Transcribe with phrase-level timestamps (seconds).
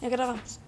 [0.00, 0.58] Ya grabamos.